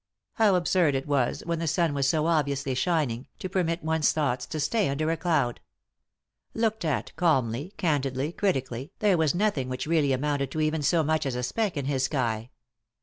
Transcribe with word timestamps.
How 0.33 0.55
absurd 0.55 0.95
it 0.95 1.05
was, 1.05 1.41
when 1.45 1.59
the 1.59 1.67
sun 1.67 1.93
was 1.93 2.07
so 2.09 2.25
obviously 2.25 2.73
shining, 2.73 3.27
to 3.37 3.47
permit 3.47 3.83
one's 3.83 4.13
thoughts 4.13 4.47
to 4.47 4.59
stay 4.59 4.89
under 4.89 5.11
a 5.11 5.15
cloud. 5.15 5.61
Looked 6.55 6.83
at 6.83 7.15
calmly, 7.17 7.75
candidly, 7.77 8.31
critically, 8.31 8.93
there 8.97 9.15
was 9.15 9.35
nothing 9.35 9.69
which 9.69 9.85
really 9.85 10.11
amounted 10.11 10.49
to 10.53 10.59
even 10.59 10.81
so 10.81 11.03
much 11.03 11.27
as 11.27 11.35
a 11.35 11.43
speck 11.43 11.77
in 11.77 11.85
his 11.85 12.05
sky. 12.05 12.49